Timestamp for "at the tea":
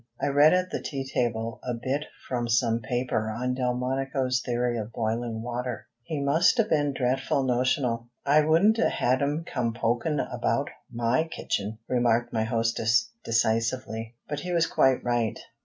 0.51-1.07